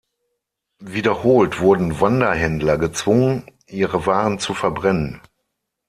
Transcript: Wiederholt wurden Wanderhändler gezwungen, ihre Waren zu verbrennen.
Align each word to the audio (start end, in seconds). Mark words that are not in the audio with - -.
Wiederholt 0.79 1.59
wurden 1.59 2.01
Wanderhändler 2.01 2.79
gezwungen, 2.79 3.45
ihre 3.67 4.07
Waren 4.07 4.39
zu 4.39 4.55
verbrennen. 4.55 5.21